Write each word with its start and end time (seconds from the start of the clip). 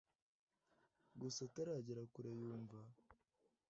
gusa 1.19 1.39
ataragera 1.47 2.01
kure 2.13 2.31
yumva 2.41 2.77